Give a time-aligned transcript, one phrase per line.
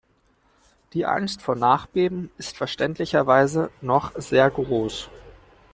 [0.93, 5.11] Die Angst vor Nachbeben ist verständlicherweise noch sehr groß.